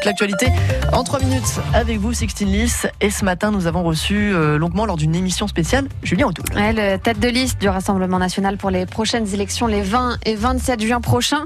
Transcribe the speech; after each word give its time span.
toute 0.00 0.06
l'actualité 0.06 0.46
en 0.92 1.04
3 1.04 1.20
minutes 1.20 1.60
avec 1.74 1.98
vous, 1.98 2.14
Sixtine 2.14 2.50
Lys. 2.50 2.86
Et 3.02 3.10
ce 3.10 3.22
matin, 3.22 3.50
nous 3.50 3.66
avons 3.66 3.82
reçu 3.82 4.32
euh, 4.32 4.56
longuement 4.56 4.86
lors 4.86 4.96
d'une 4.96 5.14
émission 5.14 5.46
spéciale 5.46 5.88
Julien 6.02 6.28
Audoul. 6.28 6.46
le 6.54 6.96
tête 6.96 7.20
de 7.20 7.28
liste 7.28 7.60
du 7.60 7.68
Rassemblement 7.68 8.18
national 8.18 8.56
pour 8.56 8.70
les 8.70 8.86
prochaines 8.86 9.32
élections 9.34 9.66
les 9.66 9.82
20 9.82 10.16
et 10.24 10.34
27 10.36 10.82
juin 10.82 11.00
prochains. 11.02 11.44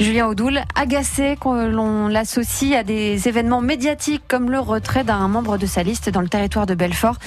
Julien 0.00 0.26
Audoul, 0.26 0.60
agacé 0.74 1.36
que 1.40 1.68
l'on 1.68 2.08
l'associe 2.08 2.74
à 2.74 2.82
des 2.82 3.28
événements 3.28 3.60
médiatiques 3.60 4.22
comme 4.26 4.50
le 4.50 4.58
retrait 4.58 5.04
d'un 5.04 5.28
membre 5.28 5.56
de 5.56 5.66
sa 5.66 5.84
liste 5.84 6.10
dans 6.10 6.22
le 6.22 6.28
territoire 6.28 6.66
de 6.66 6.74
Belfort, 6.74 7.18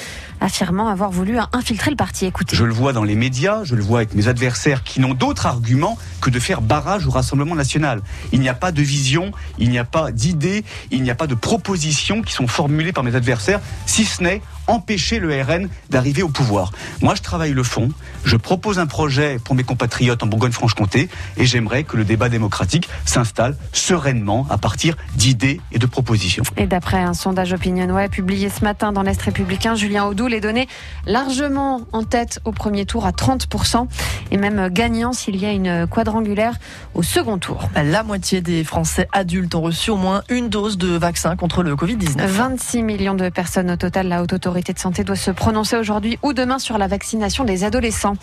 affirmant 0.42 0.90
avoir 0.90 1.10
voulu 1.10 1.38
infiltrer 1.54 1.90
le 1.92 1.98
parti. 1.98 2.26
Écoutez. 2.26 2.56
Je 2.56 2.66
le 2.66 2.74
vois 2.74 2.92
dans 2.92 3.04
les 3.04 3.16
médias, 3.16 3.64
je 3.64 3.76
le 3.76 3.82
vois 3.82 4.00
avec 4.00 4.14
mes 4.14 4.28
adversaires 4.28 4.84
qui 4.84 5.00
n'ont 5.00 5.14
d'autre 5.14 5.46
argument 5.46 5.98
que 6.22 6.30
de 6.30 6.40
faire 6.40 6.62
barrage 6.62 7.08
au 7.08 7.12
Rassemblement 7.12 7.56
national. 7.56 8.02
Il 8.34 8.42
n'y 8.42 8.50
a 8.50 8.54
pas 8.54 8.74
de 8.74 8.82
vision, 8.82 9.32
il 9.58 9.70
n'y 9.70 9.80
a 9.80 9.86
pas 9.86 10.12
d'idées, 10.12 10.65
il 10.92 11.04
n'y 11.04 11.10
a 11.10 11.16
pas 11.16 11.28
de 11.28 11.36
propositions 11.36 12.22
qui 12.22 12.34
sont 12.34 12.48
formulées 12.48 12.94
par 12.94 13.04
mes 13.04 13.16
adversaires, 13.16 13.60
si 13.86 14.06
ce 14.06 14.24
n'est 14.24 14.42
empêcher 14.68 15.20
le 15.20 15.42
RN 15.42 15.70
d'arriver 15.90 16.24
au 16.24 16.30
pouvoir. 16.30 16.72
Moi, 17.02 17.16
je 17.16 17.22
travaille 17.22 17.54
le 17.54 17.64
fond, 17.64 17.90
je 18.24 18.36
propose 18.38 18.80
un 18.80 18.88
projet 18.88 19.38
pour 19.44 19.56
mes 19.56 19.64
compatriotes 19.64 20.24
en 20.24 20.28
Bourgogne-Franche-Comté 20.28 21.10
et 21.38 21.46
j'aimerais 21.46 21.84
que 21.84 21.98
le 21.98 22.04
débat 22.04 22.30
démocratique 22.30 22.90
s'installe 23.06 23.56
sereinement 23.72 24.48
à 24.50 24.58
partir 24.58 24.96
d'idées 25.16 25.62
et 25.72 25.80
de 25.80 25.86
propositions. 25.86 26.44
Et 26.58 26.68
d'après 26.68 27.00
un 27.00 27.14
sondage 27.14 27.54
OpinionWay 27.54 28.10
publié 28.10 28.50
ce 28.50 28.64
matin 28.64 28.92
dans 28.92 29.04
l'Est 29.04 29.22
républicain, 29.22 29.76
Julien 29.76 30.06
Audoul 30.06 30.34
est 30.34 30.42
donné 30.42 30.68
largement 31.06 31.82
en 31.92 32.04
tête 32.04 32.40
au 32.46 32.52
premier 32.52 32.86
tour 32.86 33.06
à 33.06 33.12
30% 33.12 33.88
et 34.32 34.38
même 34.38 34.70
gagnant 34.70 35.14
s'il 35.14 35.36
y 35.36 35.46
a 35.46 35.52
une 35.52 35.88
quadrangulaire 35.88 36.56
au 36.94 37.04
second 37.04 37.38
tour. 37.38 37.70
La 37.76 38.04
moitié 38.04 38.42
des 38.42 38.64
Français 38.64 39.08
adultes 39.12 39.54
ont 39.56 39.62
reçu 39.62 39.92
au 39.92 39.98
moins 39.98 40.24
une 40.30 40.50
dose 40.50 40.78
de 40.78 40.90
vaccin 40.90 41.36
contre 41.36 41.62
le 41.62 41.76
Covid-19. 41.76 42.26
26 42.26 42.84
millions 42.84 43.16
de 43.16 43.30
personnes 43.30 43.72
au 43.72 43.76
total. 43.76 44.08
La 44.08 44.24
Haute 44.24 44.34
Autorité 44.34 44.55
de 44.64 44.80
Santé 44.80 45.04
doit 45.04 45.16
se 45.16 45.32
prononcer 45.32 45.76
aujourd'hui 45.76 46.18
ou 46.24 46.34
demain 46.34 46.60
sur 46.60 46.78
la 46.78 46.88
vaccination 46.88 47.44
des 47.44 47.64
adolescents. 47.64 48.16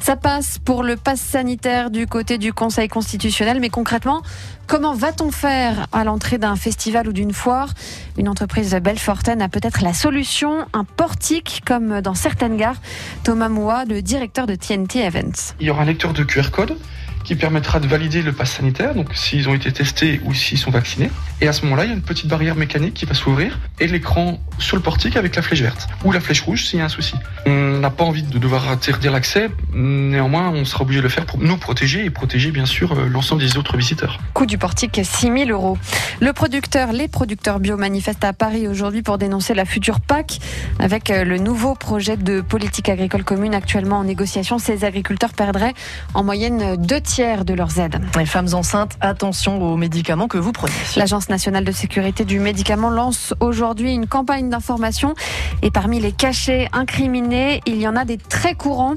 Ça 0.00 0.16
passe 0.16 0.58
pour 0.58 0.82
le 0.82 0.96
pass 0.96 1.20
sanitaire 1.20 1.90
du 1.90 2.06
côté 2.06 2.38
du 2.38 2.52
Conseil 2.52 2.88
constitutionnel, 2.88 3.60
mais 3.60 3.70
concrètement, 3.70 4.22
comment 4.66 4.94
va-t-on 4.94 5.30
faire 5.30 5.86
à 5.92 6.04
l'entrée 6.04 6.38
d'un 6.38 6.56
festival 6.56 7.08
ou 7.08 7.12
d'une 7.12 7.32
foire? 7.32 7.70
Une 8.16 8.28
entreprise 8.28 8.74
belfortaine 8.74 9.42
a 9.42 9.48
peut-être 9.48 9.82
la 9.82 9.94
solution, 9.94 10.66
un 10.72 10.84
portique 10.84 11.62
comme 11.64 12.00
dans 12.00 12.14
certaines 12.14 12.56
gares. 12.56 12.80
Thomas 13.24 13.48
Moua, 13.48 13.84
le 13.84 14.02
directeur 14.02 14.46
de 14.46 14.54
TNT 14.54 15.00
Events. 15.00 15.54
Il 15.60 15.66
y 15.66 15.70
aura 15.70 15.82
un 15.82 15.86
lecteur 15.86 16.12
de 16.12 16.22
QR 16.24 16.50
code 16.50 16.76
qui 17.24 17.36
permettra 17.36 17.80
de 17.80 17.86
valider 17.86 18.22
le 18.22 18.32
pass 18.32 18.52
sanitaire, 18.52 18.94
donc 18.94 19.14
s'ils 19.14 19.48
ont 19.48 19.54
été 19.54 19.72
testés 19.72 20.20
ou 20.24 20.34
s'ils 20.34 20.58
sont 20.58 20.70
vaccinés. 20.70 21.10
Et 21.40 21.46
à 21.46 21.52
ce 21.52 21.62
moment-là, 21.64 21.84
il 21.84 21.88
y 21.88 21.92
a 21.92 21.94
une 21.94 22.02
petite 22.02 22.26
barrière 22.26 22.56
mécanique 22.56 22.94
qui 22.94 23.04
va 23.04 23.14
s'ouvrir 23.14 23.58
et 23.78 23.86
l'écran 23.86 24.40
sur 24.58 24.76
le 24.76 24.82
portique 24.82 25.16
avec 25.16 25.36
la 25.36 25.42
flèche 25.42 25.62
verte 25.62 25.88
ou 26.04 26.10
la 26.10 26.20
flèche 26.20 26.40
rouge 26.40 26.64
s'il 26.64 26.80
y 26.80 26.82
a 26.82 26.86
un 26.86 26.88
souci. 26.88 27.14
On 27.46 27.78
n'a 27.78 27.90
pas 27.90 28.04
envie 28.04 28.22
de 28.22 28.38
devoir 28.38 28.68
interdire 28.68 29.12
l'accès, 29.12 29.48
néanmoins, 29.72 30.50
on 30.50 30.64
sera 30.64 30.82
obligé 30.82 30.98
de 30.98 31.04
le 31.04 31.08
faire 31.08 31.26
pour 31.26 31.38
nous 31.38 31.56
protéger 31.56 32.04
et 32.04 32.10
protéger 32.10 32.50
bien 32.50 32.66
sûr 32.66 32.92
euh, 32.92 33.08
l'ensemble 33.08 33.42
des 33.42 33.56
autres 33.56 33.76
visiteurs. 33.76 34.18
Coût 34.34 34.46
du 34.46 34.58
portique 34.58 35.00
6 35.02 35.26
000 35.26 35.50
euros. 35.50 35.78
Le 36.20 36.32
producteur, 36.32 36.92
les 36.92 37.06
producteurs 37.06 37.60
bio 37.60 37.76
manifestent 37.76 38.24
à 38.24 38.32
Paris 38.32 38.66
aujourd'hui 38.66 39.02
pour 39.02 39.18
dénoncer 39.18 39.54
la 39.54 39.64
future 39.64 40.00
PAC 40.00 40.40
avec 40.80 41.10
euh, 41.10 41.24
le 41.24 41.38
nouveau 41.38 41.74
projet 41.74 42.16
de 42.16 42.40
politique 42.40 42.88
agricole 42.88 43.22
commune 43.22 43.54
actuellement 43.54 43.98
en 43.98 44.04
négociation. 44.04 44.58
Ces 44.58 44.84
agriculteurs 44.84 45.32
perdraient 45.32 45.74
en 46.14 46.24
moyenne 46.24 46.76
deux 46.76 47.00
tiers 47.00 47.17
de 47.18 47.52
leurs 47.52 47.80
aides. 47.80 48.00
Les 48.16 48.26
femmes 48.26 48.46
enceintes, 48.52 48.96
attention 49.00 49.60
aux 49.60 49.76
médicaments 49.76 50.28
que 50.28 50.38
vous 50.38 50.52
prenez. 50.52 50.72
L'Agence 50.94 51.28
nationale 51.28 51.64
de 51.64 51.72
sécurité 51.72 52.24
du 52.24 52.38
médicament 52.38 52.90
lance 52.90 53.34
aujourd'hui 53.40 53.92
une 53.92 54.06
campagne 54.06 54.48
d'information. 54.48 55.14
Et 55.62 55.72
parmi 55.72 55.98
les 55.98 56.12
cachets 56.12 56.68
incriminés, 56.72 57.60
il 57.66 57.80
y 57.80 57.88
en 57.88 57.96
a 57.96 58.04
des 58.04 58.18
très 58.18 58.54
courants 58.54 58.94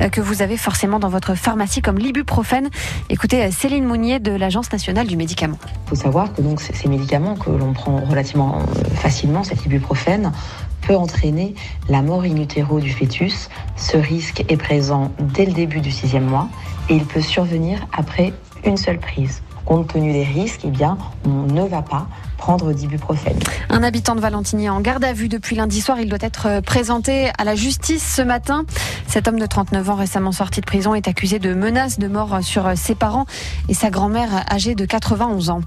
euh, 0.00 0.08
que 0.08 0.20
vous 0.20 0.42
avez 0.42 0.56
forcément 0.56 0.98
dans 0.98 1.08
votre 1.08 1.36
pharmacie 1.36 1.82
comme 1.82 1.98
l'ibuprofène. 1.98 2.68
Écoutez 3.10 3.44
euh, 3.44 3.50
Céline 3.52 3.84
Mounier 3.84 4.18
de 4.18 4.32
l'Agence 4.32 4.72
nationale 4.72 5.06
du 5.06 5.16
médicament. 5.16 5.58
Il 5.86 5.90
faut 5.90 6.02
savoir 6.02 6.32
que 6.34 6.42
donc 6.42 6.60
ces 6.60 6.88
médicaments 6.88 7.36
que 7.36 7.50
l'on 7.50 7.74
prend 7.74 8.00
relativement 8.00 8.58
euh, 8.58 8.84
facilement, 8.96 9.44
cet 9.44 9.64
ibuprofène, 9.64 10.32
peut 10.80 10.96
entraîner 10.96 11.54
la 11.88 12.02
mort 12.02 12.22
in 12.22 12.38
utero 12.38 12.80
du 12.80 12.90
fœtus. 12.90 13.48
Ce 13.76 13.96
risque 13.96 14.44
est 14.48 14.56
présent 14.56 15.12
dès 15.20 15.46
le 15.46 15.52
début 15.52 15.80
du 15.80 15.92
sixième 15.92 16.24
mois 16.24 16.48
et 16.88 16.94
il 16.94 17.06
peut 17.06 17.20
survenir 17.20 17.86
après 17.92 18.32
une 18.64 18.76
seule 18.76 18.98
prise 18.98 19.42
compte 19.64 19.92
tenu 19.92 20.12
des 20.12 20.24
risques, 20.24 20.62
eh 20.64 20.70
bien, 20.70 20.98
on 21.24 21.52
ne 21.52 21.66
va 21.66 21.82
pas 21.82 22.06
prendre 22.42 22.72
d'ibuprofène. 22.72 23.38
Un 23.70 23.84
habitant 23.84 24.16
de 24.16 24.20
Valentinier 24.20 24.68
en 24.68 24.80
garde 24.80 25.04
à 25.04 25.12
vue 25.12 25.28
depuis 25.28 25.54
lundi 25.54 25.80
soir, 25.80 26.00
il 26.00 26.08
doit 26.08 26.18
être 26.20 26.60
présenté 26.60 27.30
à 27.38 27.44
la 27.44 27.54
justice 27.54 28.14
ce 28.16 28.20
matin. 28.20 28.64
Cet 29.06 29.28
homme 29.28 29.38
de 29.38 29.46
39 29.46 29.90
ans 29.90 29.94
récemment 29.94 30.32
sorti 30.32 30.60
de 30.60 30.66
prison 30.66 30.94
est 30.94 31.06
accusé 31.06 31.38
de 31.38 31.54
menaces 31.54 32.00
de 32.00 32.08
mort 32.08 32.40
sur 32.42 32.76
ses 32.76 32.96
parents 32.96 33.26
et 33.68 33.74
sa 33.74 33.90
grand-mère 33.90 34.44
âgée 34.50 34.74
de 34.74 34.84
91 34.84 35.50
ans. 35.50 35.60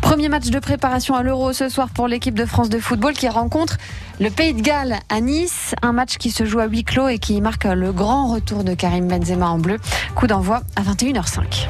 Premier 0.00 0.28
match 0.28 0.50
de 0.50 0.58
préparation 0.60 1.16
à 1.16 1.24
l'Euro 1.24 1.52
ce 1.52 1.68
soir 1.68 1.88
pour 1.90 2.06
l'équipe 2.06 2.34
de 2.34 2.46
France 2.46 2.68
de 2.68 2.78
football 2.78 3.14
qui 3.14 3.28
rencontre 3.28 3.78
le 4.20 4.30
Pays 4.30 4.54
de 4.54 4.60
Galles 4.62 5.00
à 5.08 5.20
Nice. 5.20 5.74
Un 5.82 5.92
match 5.92 6.18
qui 6.18 6.30
se 6.30 6.44
joue 6.44 6.60
à 6.60 6.66
huis 6.66 6.84
clos 6.84 7.08
et 7.08 7.18
qui 7.18 7.40
marque 7.40 7.64
le 7.64 7.92
grand 7.92 8.32
retour 8.32 8.62
de 8.62 8.74
Karim 8.74 9.08
Benzema 9.08 9.48
en 9.48 9.58
bleu. 9.58 9.78
Coup 10.14 10.28
d'envoi 10.28 10.62
à 10.76 10.82
21h05. 10.82 11.66